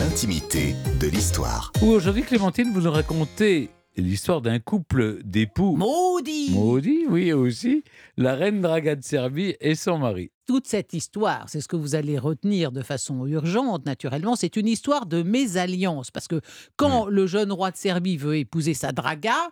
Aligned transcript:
l'intimité 0.00 0.74
de 0.98 1.08
l'histoire. 1.08 1.72
Aujourd'hui, 1.82 2.22
Clémentine, 2.22 2.72
vous 2.72 2.80
nous 2.80 2.90
racontez 2.90 3.68
l'histoire 3.98 4.40
d'un 4.40 4.58
couple 4.58 5.22
d'époux. 5.24 5.76
Maudit 5.76 6.52
Maudit, 6.52 7.04
oui, 7.06 7.34
aussi. 7.34 7.84
La 8.16 8.34
reine 8.34 8.62
Draga 8.62 8.96
de 8.96 9.04
Serbie 9.04 9.56
et 9.60 9.74
son 9.74 9.98
mari. 9.98 10.30
Toute 10.46 10.66
cette 10.66 10.94
histoire, 10.94 11.50
c'est 11.50 11.60
ce 11.60 11.68
que 11.68 11.76
vous 11.76 11.96
allez 11.96 12.18
retenir 12.18 12.72
de 12.72 12.80
façon 12.80 13.26
urgente, 13.26 13.84
naturellement, 13.84 14.36
c'est 14.36 14.56
une 14.56 14.68
histoire 14.68 15.04
de 15.04 15.22
mésalliance. 15.22 16.10
Parce 16.10 16.28
que 16.28 16.40
quand 16.76 17.04
le 17.04 17.26
jeune 17.26 17.52
roi 17.52 17.70
de 17.70 17.76
Serbie 17.76 18.16
veut 18.16 18.38
épouser 18.38 18.72
sa 18.72 18.92
Draga, 18.92 19.50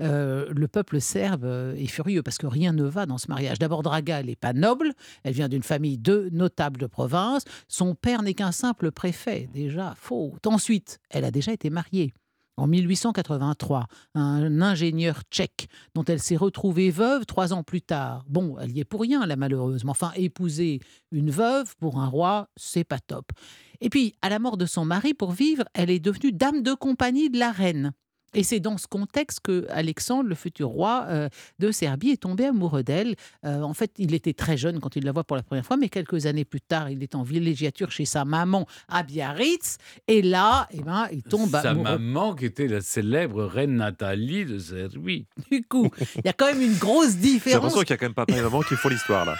euh, 0.00 0.46
le 0.54 0.68
peuple 0.68 1.00
serbe 1.00 1.44
euh, 1.44 1.74
est 1.76 1.86
furieux 1.86 2.22
parce 2.22 2.38
que 2.38 2.46
rien 2.46 2.72
ne 2.72 2.84
va 2.84 3.06
dans 3.06 3.18
ce 3.18 3.28
mariage. 3.28 3.58
D'abord, 3.58 3.82
Draga, 3.82 4.20
elle 4.20 4.26
n'est 4.26 4.36
pas 4.36 4.52
noble, 4.52 4.92
elle 5.22 5.34
vient 5.34 5.48
d'une 5.48 5.62
famille 5.62 5.98
de 5.98 6.28
notables 6.32 6.80
de 6.80 6.86
province. 6.86 7.44
Son 7.68 7.94
père 7.94 8.22
n'est 8.22 8.34
qu'un 8.34 8.52
simple 8.52 8.90
préfet, 8.90 9.48
déjà, 9.52 9.94
faute. 9.96 10.46
Ensuite, 10.46 10.98
elle 11.10 11.24
a 11.24 11.30
déjà 11.30 11.52
été 11.52 11.70
mariée. 11.70 12.12
En 12.56 12.68
1883, 12.68 13.86
un 14.14 14.62
ingénieur 14.62 15.22
tchèque 15.28 15.66
dont 15.96 16.04
elle 16.04 16.20
s'est 16.20 16.36
retrouvée 16.36 16.90
veuve 16.90 17.26
trois 17.26 17.52
ans 17.52 17.64
plus 17.64 17.82
tard. 17.82 18.24
Bon, 18.28 18.56
elle 18.60 18.70
y 18.70 18.78
est 18.78 18.84
pour 18.84 19.00
rien, 19.00 19.26
la 19.26 19.34
malheureuse, 19.34 19.82
mais 19.82 19.90
enfin, 19.90 20.12
épouser 20.14 20.78
une 21.10 21.32
veuve 21.32 21.74
pour 21.78 21.98
un 21.98 22.06
roi, 22.06 22.48
c'est 22.56 22.84
pas 22.84 23.00
top. 23.00 23.32
Et 23.80 23.90
puis, 23.90 24.14
à 24.22 24.28
la 24.28 24.38
mort 24.38 24.56
de 24.56 24.66
son 24.66 24.84
mari, 24.84 25.14
pour 25.14 25.32
vivre, 25.32 25.64
elle 25.74 25.90
est 25.90 25.98
devenue 25.98 26.30
dame 26.30 26.62
de 26.62 26.74
compagnie 26.74 27.28
de 27.28 27.40
la 27.40 27.50
reine. 27.50 27.92
Et 28.34 28.42
c'est 28.42 28.60
dans 28.60 28.78
ce 28.78 28.86
contexte 28.86 29.40
que 29.40 29.66
Alexandre, 29.70 30.28
le 30.28 30.34
futur 30.34 30.68
roi 30.68 31.06
euh, 31.08 31.28
de 31.58 31.70
Serbie, 31.70 32.10
est 32.10 32.22
tombé 32.22 32.46
amoureux 32.46 32.82
d'elle. 32.82 33.14
Euh, 33.44 33.62
en 33.62 33.74
fait, 33.74 33.92
il 33.98 34.14
était 34.14 34.32
très 34.32 34.56
jeune 34.56 34.80
quand 34.80 34.96
il 34.96 35.04
la 35.04 35.12
voit 35.12 35.24
pour 35.24 35.36
la 35.36 35.42
première 35.42 35.64
fois, 35.64 35.76
mais 35.76 35.88
quelques 35.88 36.26
années 36.26 36.44
plus 36.44 36.60
tard, 36.60 36.90
il 36.90 37.02
est 37.02 37.14
en 37.14 37.22
villégiature 37.22 37.90
chez 37.90 38.04
sa 38.04 38.24
maman 38.24 38.66
à 38.88 39.02
Biarritz. 39.02 39.78
Et 40.08 40.22
là, 40.22 40.68
eh 40.72 40.82
ben, 40.82 41.06
il 41.12 41.22
tombe 41.22 41.50
Sa 41.50 41.70
amoureux. 41.70 41.84
maman, 41.98 42.34
qui 42.34 42.46
était 42.46 42.68
la 42.68 42.80
célèbre 42.80 43.44
reine 43.44 43.76
Nathalie 43.76 44.44
de 44.44 44.58
Serbie. 44.58 45.26
Du 45.50 45.62
coup, 45.64 45.90
il 46.16 46.22
y 46.24 46.28
a 46.28 46.32
quand 46.32 46.46
même 46.46 46.62
une 46.62 46.76
grosse 46.76 47.12
J'ai 47.12 47.16
différence. 47.18 47.54
l'impression 47.62 47.80
qu'il 47.82 47.90
y 47.90 47.92
a 47.92 47.96
quand 47.98 48.06
même 48.06 48.14
papa 48.14 48.36
et 48.36 48.42
maman 48.42 48.60
qui 48.62 48.74
font 48.74 48.88
l'histoire 48.88 49.24
là. 49.24 49.36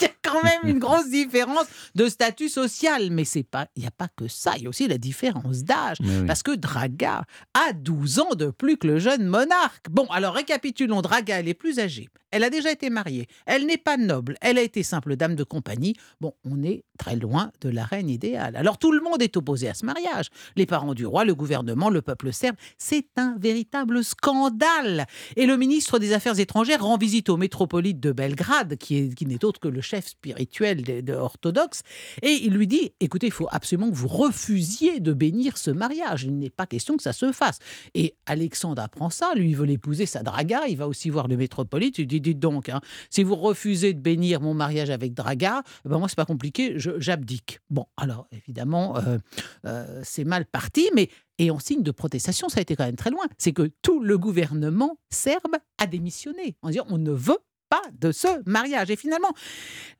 Quand 0.32 0.42
même 0.42 0.60
une 0.64 0.78
grosse 0.78 1.08
différence 1.10 1.66
de 1.94 2.08
statut 2.08 2.48
social. 2.48 3.10
Mais 3.10 3.24
c'est 3.24 3.42
pas, 3.42 3.66
il 3.76 3.80
n'y 3.82 3.88
a 3.88 3.92
pas 3.92 4.08
que 4.16 4.28
ça. 4.28 4.52
Il 4.56 4.62
y 4.64 4.66
a 4.66 4.68
aussi 4.68 4.86
la 4.88 4.98
différence 4.98 5.64
d'âge. 5.64 5.96
Oui. 6.00 6.26
Parce 6.26 6.42
que 6.42 6.52
Draga 6.54 7.24
a 7.54 7.72
12 7.72 8.18
ans 8.20 8.34
de 8.34 8.50
plus 8.50 8.76
que 8.76 8.86
le 8.86 8.98
jeune 8.98 9.26
monarque. 9.26 9.88
Bon, 9.90 10.06
alors 10.06 10.34
récapitulons. 10.34 11.00
Draga, 11.02 11.40
elle 11.40 11.48
est 11.48 11.54
plus 11.54 11.78
âgée. 11.78 12.08
Elle 12.32 12.44
a 12.44 12.50
déjà 12.50 12.70
été 12.70 12.90
mariée. 12.90 13.26
Elle 13.44 13.66
n'est 13.66 13.76
pas 13.76 13.96
noble. 13.96 14.36
Elle 14.40 14.56
a 14.56 14.62
été 14.62 14.84
simple 14.84 15.16
dame 15.16 15.34
de 15.34 15.42
compagnie. 15.42 15.96
Bon, 16.20 16.32
on 16.44 16.62
est 16.62 16.84
très 16.96 17.16
loin 17.16 17.50
de 17.60 17.68
la 17.70 17.84
reine 17.84 18.08
idéale. 18.08 18.54
Alors 18.54 18.78
tout 18.78 18.92
le 18.92 19.00
monde 19.00 19.20
est 19.20 19.36
opposé 19.36 19.68
à 19.68 19.74
ce 19.74 19.84
mariage. 19.84 20.26
Les 20.54 20.64
parents 20.66 20.94
du 20.94 21.06
roi, 21.06 21.24
le 21.24 21.34
gouvernement, 21.34 21.90
le 21.90 22.02
peuple 22.02 22.32
serbe. 22.32 22.54
C'est 22.78 23.08
un 23.16 23.34
véritable 23.40 24.04
scandale. 24.04 25.06
Et 25.36 25.46
le 25.46 25.56
ministre 25.56 25.98
des 25.98 26.12
Affaires 26.12 26.38
étrangères 26.38 26.84
rend 26.84 26.96
visite 26.98 27.28
au 27.30 27.36
métropolite 27.36 27.98
de 27.98 28.12
Belgrade, 28.12 28.76
qui 28.76 28.96
est- 28.96 29.14
qui 29.14 29.26
n'est 29.26 29.44
autre 29.44 29.58
que 29.58 29.68
le 29.68 29.80
chef 29.80 30.12
spirituel 30.20 30.82
de, 31.02 31.12
orthodoxe, 31.14 31.80
et 32.22 32.32
il 32.42 32.52
lui 32.52 32.66
dit 32.66 32.92
écoutez, 33.00 33.26
il 33.26 33.32
faut 33.32 33.48
absolument 33.50 33.90
que 33.90 33.96
vous 33.96 34.08
refusiez 34.08 35.00
de 35.00 35.14
bénir 35.14 35.56
ce 35.56 35.70
mariage. 35.70 36.24
Il 36.24 36.38
n'est 36.38 36.50
pas 36.50 36.66
question 36.66 36.96
que 36.96 37.02
ça 37.02 37.14
se 37.14 37.32
fasse. 37.32 37.58
Et 37.94 38.14
Alexandre 38.26 38.82
apprend 38.82 39.08
ça, 39.08 39.32
lui 39.34 39.50
il 39.50 39.56
veut 39.56 39.64
l'épouser 39.64 40.04
sa 40.04 40.22
draga, 40.22 40.68
il 40.68 40.76
va 40.76 40.86
aussi 40.86 41.08
voir 41.08 41.26
le 41.26 41.36
métropolite, 41.36 41.98
il 41.98 42.06
dit 42.06 42.20
dites 42.20 42.38
donc, 42.38 42.68
hein, 42.68 42.80
si 43.08 43.22
vous 43.22 43.34
refusez 43.34 43.94
de 43.94 44.00
bénir 44.00 44.42
mon 44.42 44.52
mariage 44.52 44.90
avec 44.90 45.14
draga, 45.14 45.62
eh 45.86 45.88
ben 45.88 45.98
moi 45.98 46.08
c'est 46.08 46.16
pas 46.16 46.26
compliqué, 46.26 46.74
j'abdique. 46.76 47.60
Bon, 47.70 47.86
alors 47.96 48.26
évidemment, 48.30 48.98
euh, 48.98 49.16
euh, 49.64 50.00
c'est 50.04 50.24
mal 50.24 50.44
parti, 50.44 50.90
mais 50.94 51.08
et 51.38 51.50
en 51.50 51.58
signe 51.58 51.82
de 51.82 51.90
protestation, 51.90 52.50
ça 52.50 52.58
a 52.58 52.60
été 52.60 52.76
quand 52.76 52.84
même 52.84 52.96
très 52.96 53.08
loin. 53.08 53.24
C'est 53.38 53.52
que 53.52 53.70
tout 53.80 54.02
le 54.02 54.18
gouvernement 54.18 54.98
serbe 55.08 55.56
a 55.78 55.86
démissionné 55.86 56.56
en 56.60 56.68
disant 56.68 56.84
on 56.90 56.98
ne 56.98 57.12
veut 57.12 57.38
pas 57.70 57.82
de 57.98 58.12
ce 58.12 58.28
mariage. 58.46 58.90
Et 58.90 58.96
finalement, 58.96 59.32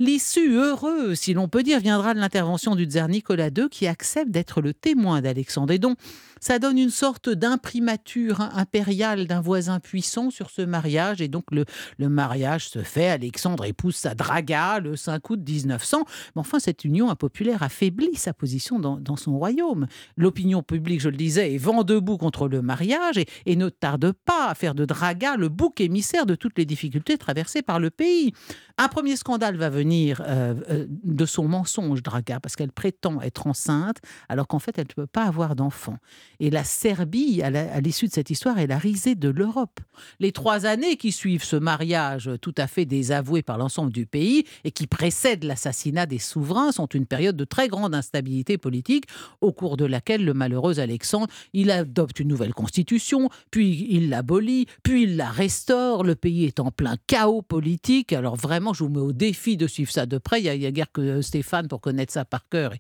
l'issue 0.01 0.53
heureuse, 0.53 1.19
si 1.19 1.33
l'on 1.33 1.49
peut 1.49 1.63
dire, 1.63 1.79
viendra 1.79 2.13
de 2.13 2.19
l'intervention 2.19 2.75
du 2.75 2.85
tsar 2.85 3.09
Nicolas 3.09 3.49
II 3.49 3.69
qui 3.71 3.87
accepte 3.87 4.31
d'être 4.31 4.61
le 4.61 4.75
témoin 4.75 5.23
d'Alexandre. 5.23 5.73
Et 5.73 5.79
donc, 5.79 5.97
ça 6.41 6.59
donne 6.59 6.79
une 6.79 6.91
sorte 6.91 7.29
d'imprimature 7.29 8.41
impériale 8.41 9.27
d'un 9.27 9.41
voisin 9.41 9.79
puissant 9.79 10.31
sur 10.31 10.51
ce 10.51 10.63
mariage. 10.63 11.21
Et 11.21 11.29
donc, 11.29 11.45
le, 11.53 11.65
le 11.99 12.09
mariage 12.09 12.69
se 12.69 12.83
fait. 12.83 13.09
Alexandre 13.09 13.67
épouse 13.67 13.95
sa 13.95 14.15
draga 14.15 14.81
le 14.81 14.97
5 14.97 15.31
août 15.31 15.41
1900. 15.47 16.05
Mais 16.35 16.41
enfin, 16.41 16.59
cette 16.59 16.85
union 16.85 17.11
impopulaire 17.11 17.63
affaiblit 17.63 18.17
sa 18.17 18.33
position 18.33 18.79
dans, 18.79 18.99
dans 18.99 19.17
son 19.17 19.39
royaume. 19.39 19.87
L'opinion 20.17 20.63
publique, 20.63 21.01
je 21.01 21.09
le 21.09 21.17
disais, 21.17 21.55
est 21.55 21.59
vent 21.59 21.85
debout 21.85 22.17
contre 22.17 22.49
le 22.49 22.63
mariage 22.63 23.19
et, 23.19 23.27
et 23.47 23.55
ne 23.55 23.69
tarde 23.69 24.13
pas 24.25 24.49
à 24.49 24.55
faire 24.55 24.75
de 24.75 24.85
Draga 24.85 25.37
le 25.37 25.49
bouc 25.49 25.81
émissaire 25.81 26.27
de 26.27 26.35
toutes 26.35 26.59
les 26.59 26.65
difficultés 26.65 27.19
traversées 27.19 27.60
par 27.63 27.81
le 27.81 27.91
pays. 27.91 28.33
Un 28.79 28.89
premier 28.89 29.17
scandale 29.17 29.57
va 29.57 29.69
venir 29.69 30.23
euh, 30.27 30.55
euh, 30.71 30.87
de 30.89 31.27
son 31.27 31.47
mensonge, 31.49 32.03
Draga, 32.03 32.41
parce 32.41 32.57
qu'elle 32.57 32.73
prétend 32.73 33.21
être 33.21 33.47
enceinte 33.47 33.99
alors 34.29 34.47
qu'en 34.47 34.59
fait, 34.59 34.79
elle 34.79 34.87
ne 34.89 34.95
peut 34.95 35.07
pas 35.07 35.25
avoir 35.25 35.55
d'enfant. 35.55 35.97
Et 36.39 36.51
la 36.51 36.65
Serbie, 36.65 37.43
à 37.43 37.81
l'issue 37.81 38.07
de 38.07 38.13
cette 38.13 38.31
histoire, 38.31 38.59
est 38.59 38.67
la 38.67 38.79
risée 38.79 39.15
de 39.15 39.29
l'Europe. 39.29 39.81
Les 40.19 40.33
trois 40.33 40.67
années 40.67 40.97
qui 40.97 41.13
suivent 41.13 41.45
ce 41.45 41.57
mariage 41.57 42.31
tout 42.41 42.55
à 42.57 42.67
fait 42.67 42.87
désavoué 42.87 43.43
par 43.43 43.59
l'ensemble 43.59 43.93
du 43.93 44.07
pays 44.07 44.45
et 44.65 44.71
qui 44.71 44.87
précèdent 44.87 45.45
l'assassinat 45.45 46.07
des 46.07 46.19
souverains 46.19 46.73
sont 46.73 46.87
une 46.87 47.07
période 47.07 47.37
de 47.37 47.45
très 47.45 47.69
grande 47.69 47.95
instabilité 47.95 48.57
politique 48.59 49.05
au 49.41 49.53
cours 49.53 49.77
de 49.77 49.85
laquelle 49.85 50.25
le 50.25 50.35
malheureux 50.35 50.81
Alexandre, 50.81 51.29
il 51.53 51.71
adopte 51.71 52.21
une 52.21 52.29
nouvelle 52.29 52.55
constitution, 52.55 53.29
puis 53.51 53.87
il 53.91 54.09
l'abolit, 54.09 54.67
puis 54.83 55.05
il 55.05 55.17
la 55.17 55.29
restaure. 55.29 56.05
Le 56.05 56.15
pays 56.15 56.45
est 56.45 56.61
en 56.61 56.71
plein 56.71 56.97
chaos 57.07 57.43
politique. 57.51 58.13
Alors 58.13 58.37
vraiment, 58.37 58.73
je 58.73 58.85
vous 58.85 58.89
mets 58.89 59.01
au 59.01 59.13
défi 59.13 59.57
de 59.57 59.67
suivre 59.67 59.91
ça 59.91 60.07
de 60.07 60.19
près. 60.19 60.41
Il 60.41 60.45
y 60.45 60.67
a, 60.67 60.71
guère 60.71 60.91
que 60.93 61.21
Stéphane 61.21 61.67
pour 61.67 61.81
connaître 61.81 62.13
ça 62.13 62.25
par 62.25 62.49
cœur. 62.49 62.73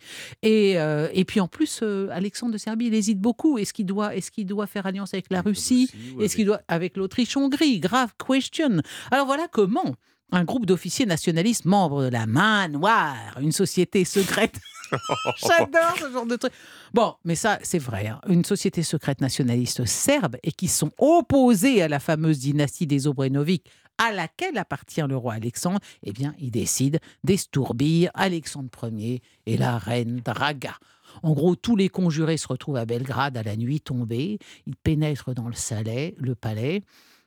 Et, 0.42 0.78
euh, 0.78 1.08
et 1.12 1.24
puis 1.24 1.40
en 1.40 1.48
plus, 1.48 1.80
euh, 1.82 2.08
Alexandre 2.12 2.52
de 2.52 2.58
Serbie, 2.58 2.86
il 2.86 2.94
hésite 2.94 3.18
beaucoup. 3.18 3.58
Est-ce 3.58 3.72
qu'il 3.72 3.86
doit, 3.86 4.14
est 4.14 4.30
qu'il 4.30 4.46
doit 4.46 4.68
faire 4.68 4.86
alliance 4.86 5.12
avec 5.12 5.26
la 5.30 5.42
Russie? 5.42 5.90
Est-ce 6.20 6.36
qu'il 6.36 6.46
doit 6.46 6.60
avec 6.68 6.96
l'Autriche-Hongrie? 6.96 7.80
Grave 7.80 8.12
question. 8.24 8.80
Alors 9.10 9.26
voilà 9.26 9.48
comment 9.50 9.96
un 10.32 10.44
groupe 10.44 10.64
d'officiers 10.64 11.06
nationalistes 11.06 11.64
membres 11.64 12.04
de 12.04 12.08
la 12.08 12.26
main 12.26 12.68
noire, 12.68 13.36
une 13.40 13.50
société 13.50 14.04
secrète. 14.04 14.54
J'adore 15.36 15.96
ce 15.98 16.10
genre 16.12 16.26
de 16.26 16.36
truc. 16.36 16.52
Bon, 16.92 17.14
mais 17.24 17.34
ça, 17.34 17.58
c'est 17.62 17.78
vrai. 17.78 18.08
hein. 18.08 18.20
Une 18.28 18.44
société 18.44 18.82
secrète 18.82 19.20
nationaliste 19.20 19.84
serbe 19.84 20.36
et 20.42 20.52
qui 20.52 20.68
sont 20.68 20.90
opposés 20.98 21.82
à 21.82 21.88
la 21.88 22.00
fameuse 22.00 22.38
dynastie 22.38 22.86
des 22.86 23.06
Obrenović 23.06 23.62
à 24.00 24.12
laquelle 24.12 24.56
appartient 24.56 25.02
le 25.06 25.14
roi 25.14 25.34
Alexandre, 25.34 25.78
eh 26.02 26.12
bien, 26.12 26.34
ils 26.38 26.50
décident 26.50 26.98
d'estourbir 27.22 28.10
Alexandre 28.14 28.90
Ier 28.90 29.20
et 29.44 29.58
la 29.58 29.76
reine 29.76 30.22
Draga. 30.24 30.74
En 31.22 31.32
gros, 31.32 31.54
tous 31.54 31.76
les 31.76 31.90
conjurés 31.90 32.38
se 32.38 32.48
retrouvent 32.48 32.78
à 32.78 32.86
Belgrade 32.86 33.36
à 33.36 33.42
la 33.42 33.56
nuit 33.56 33.80
tombée. 33.80 34.38
Ils 34.66 34.76
pénètrent 34.76 35.34
dans 35.34 35.48
le, 35.48 36.14
le 36.16 36.34
palais. 36.34 36.82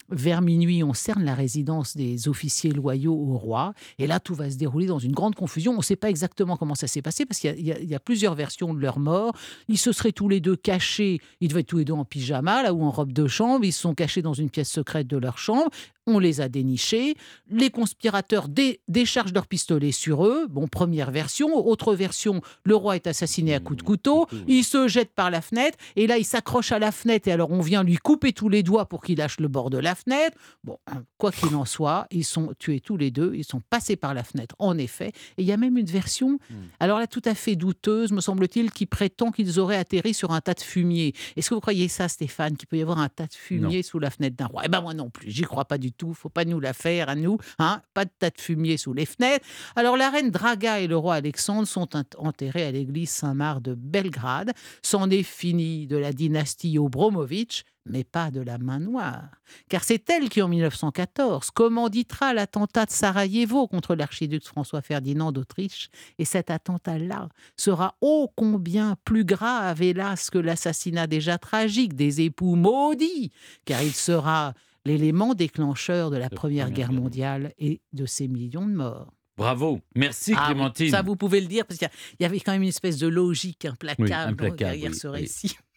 Vers 0.09 0.41
minuit, 0.41 0.83
on 0.83 0.93
cerne 0.93 1.23
la 1.23 1.33
résidence 1.33 1.95
des 1.95 2.27
officiers 2.27 2.71
loyaux 2.71 3.13
au 3.15 3.37
roi. 3.37 3.73
Et 3.99 4.05
là, 4.07 4.19
tout 4.19 4.35
va 4.35 4.49
se 4.51 4.57
dérouler 4.57 4.85
dans 4.85 4.99
une 4.99 5.13
grande 5.13 5.35
confusion. 5.35 5.73
On 5.73 5.77
ne 5.77 5.81
sait 5.81 5.95
pas 5.95 6.09
exactement 6.09 6.57
comment 6.57 6.75
ça 6.75 6.87
s'est 6.87 7.01
passé 7.01 7.25
parce 7.25 7.39
qu'il 7.39 7.59
y 7.59 7.71
a- 7.71 7.79
y, 7.79 7.93
y 7.93 7.97
plusieurs 8.03 8.35
versions 8.35 8.73
de 8.73 8.79
leur 8.79 8.99
mort. 8.99 9.33
Ils 9.69 9.77
se 9.77 9.91
seraient 9.91 10.11
tous 10.11 10.29
les 10.29 10.39
deux 10.39 10.55
cachés. 10.55 11.19
Ils 11.41 11.47
devaient 11.47 11.61
être 11.61 11.67
tous 11.67 11.77
les 11.77 11.85
deux 11.85 11.93
en 11.93 12.05
pyjama, 12.05 12.63
là, 12.63 12.73
ou 12.73 12.83
en 12.83 12.91
robe 12.91 13.13
de 13.13 13.27
chambre. 13.27 13.65
Ils 13.65 13.71
se 13.73 13.81
sont 13.81 13.95
cachés 13.95 14.21
dans 14.21 14.33
une 14.33 14.49
pièce 14.49 14.69
secrète 14.69 15.07
de 15.07 15.17
leur 15.17 15.37
chambre. 15.37 15.69
On 16.05 16.19
les 16.19 16.41
a 16.41 16.49
dénichés. 16.49 17.15
Les 17.49 17.69
conspirateurs 17.69 18.49
dé- 18.49 18.81
déchargent 18.89 19.33
leurs 19.33 19.47
pistolets 19.47 19.93
sur 19.93 20.25
eux. 20.25 20.47
Bon, 20.49 20.67
première 20.67 21.11
version. 21.11 21.65
Autre 21.65 21.95
version, 21.95 22.41
le 22.65 22.75
roi 22.75 22.97
est 22.97 23.07
assassiné 23.07 23.53
à 23.55 23.61
coups 23.61 23.77
de 23.77 23.83
couteau. 23.83 24.27
Il 24.47 24.65
se 24.65 24.89
jette 24.89 25.13
par 25.13 25.31
la 25.31 25.41
fenêtre. 25.41 25.77
Et 25.95 26.05
là, 26.07 26.17
il 26.17 26.25
s'accroche 26.25 26.73
à 26.73 26.79
la 26.79 26.91
fenêtre. 26.91 27.29
Et 27.29 27.31
alors, 27.31 27.51
on 27.51 27.61
vient 27.61 27.83
lui 27.83 27.95
couper 27.95 28.33
tous 28.33 28.49
les 28.49 28.63
doigts 28.63 28.85
pour 28.89 29.01
qu'il 29.01 29.17
lâche 29.19 29.39
le 29.39 29.47
bord 29.47 29.69
de 29.69 29.77
la 29.77 29.92
fenêtre. 29.95 30.37
Bon, 30.63 30.77
hein, 30.87 31.03
quoi 31.17 31.31
qu'il 31.31 31.55
en 31.55 31.65
soit, 31.65 32.07
ils 32.11 32.23
sont 32.25 32.53
tués 32.59 32.79
tous 32.79 32.97
les 32.97 33.11
deux. 33.11 33.33
Ils 33.35 33.43
sont 33.43 33.61
passés 33.69 33.95
par 33.95 34.13
la 34.13 34.23
fenêtre, 34.23 34.55
en 34.59 34.77
effet. 34.77 35.09
Et 35.37 35.43
il 35.43 35.45
y 35.45 35.51
a 35.51 35.57
même 35.57 35.77
une 35.77 35.85
version, 35.85 36.39
alors 36.79 36.99
là, 36.99 37.07
tout 37.07 37.21
à 37.25 37.35
fait 37.35 37.55
douteuse, 37.55 38.11
me 38.11 38.21
semble-t-il, 38.21 38.71
qui 38.71 38.85
prétend 38.85 39.31
qu'ils 39.31 39.59
auraient 39.59 39.77
atterri 39.77 40.13
sur 40.13 40.31
un 40.31 40.41
tas 40.41 40.53
de 40.53 40.61
fumier. 40.61 41.13
Est-ce 41.35 41.49
que 41.49 41.55
vous 41.55 41.61
croyez 41.61 41.87
ça, 41.87 42.07
Stéphane, 42.07 42.57
qu'il 42.57 42.67
peut 42.67 42.77
y 42.77 42.81
avoir 42.81 42.99
un 42.99 43.09
tas 43.09 43.27
de 43.27 43.33
fumier 43.33 43.83
sous 43.83 43.99
la 43.99 44.09
fenêtre 44.09 44.35
d'un 44.35 44.45
roi? 44.47 44.63
Eh 44.65 44.69
ben 44.69 44.81
moi 44.81 44.93
non 44.93 45.09
plus, 45.09 45.29
j'y 45.31 45.43
crois 45.43 45.65
pas 45.65 45.77
du 45.77 45.91
tout. 45.91 46.13
Faut 46.13 46.29
pas 46.29 46.45
nous 46.45 46.59
la 46.59 46.73
faire 46.73 47.09
à 47.09 47.15
nous, 47.15 47.37
hein 47.59 47.81
Pas 47.93 48.05
de 48.05 48.11
tas 48.17 48.29
de 48.29 48.39
fumier 48.39 48.77
sous 48.77 48.93
les 48.93 49.05
fenêtres. 49.05 49.45
Alors 49.75 49.97
la 49.97 50.09
reine 50.09 50.31
Draga 50.31 50.79
et 50.79 50.87
le 50.87 50.97
roi 50.97 51.15
Alexandre 51.15 51.67
sont 51.67 51.95
ent- 51.95 52.03
enterrés 52.17 52.65
à 52.65 52.71
l'église 52.71 53.09
Saint-Marc 53.09 53.61
de 53.61 53.73
Belgrade. 53.75 54.51
C'en 54.81 55.09
est 55.09 55.23
fini 55.23 55.87
de 55.87 55.97
la 55.97 56.13
dynastie 56.13 56.77
Obromovitch. 56.77 57.63
Mais 57.85 58.03
pas 58.03 58.31
de 58.31 58.39
la 58.41 58.57
main 58.57 58.79
noire. 58.79 59.29
Car 59.69 59.83
c'est 59.83 60.09
elle 60.09 60.29
qui, 60.29 60.41
en 60.41 60.47
1914, 60.47 61.51
commanditera 61.51 62.33
l'attentat 62.33 62.85
de 62.85 62.91
Sarajevo 62.91 63.67
contre 63.67 63.95
l'archiduc 63.95 64.45
François 64.45 64.81
Ferdinand 64.81 65.31
d'Autriche. 65.31 65.89
Et 66.17 66.25
cet 66.25 66.49
attentat-là 66.49 67.29
sera 67.57 67.95
ô 68.01 68.31
combien 68.35 68.95
plus 69.03 69.25
grave, 69.25 69.81
hélas, 69.81 70.29
que 70.29 70.37
l'assassinat 70.37 71.07
déjà 71.07 71.37
tragique 71.37 71.95
des 71.95 72.21
époux 72.21 72.55
maudits, 72.55 73.31
car 73.65 73.81
il 73.83 73.93
sera 73.93 74.53
l'élément 74.85 75.33
déclencheur 75.33 76.09
de 76.11 76.17
la 76.17 76.29
De 76.29 76.35
Première 76.35 76.69
Guerre 76.71 76.89
Guerre 76.89 77.01
mondiale 77.01 77.53
et 77.57 77.81
de 77.93 78.05
ces 78.05 78.27
millions 78.27 78.67
de 78.67 78.73
morts. 78.73 79.13
Bravo. 79.35 79.79
Merci 79.95 80.33
Ah 80.37 80.45
Clémentine. 80.47 80.91
ça, 80.91 81.01
vous 81.01 81.15
pouvez 81.15 81.41
le 81.41 81.47
dire, 81.47 81.65
parce 81.65 81.79
qu'il 81.79 81.89
y 82.19 82.25
avait 82.25 82.39
quand 82.39 82.51
même 82.51 82.61
une 82.61 82.69
espèce 82.69 82.97
de 82.99 83.07
logique 83.07 83.65
implacable 83.65 84.03
Oui, 84.07 84.13
implacable, 84.13 84.57
derrière 84.57 84.91
oui, 84.91 84.97
ce 84.97 85.07
oui. 85.07 85.19
récit. 85.21 85.55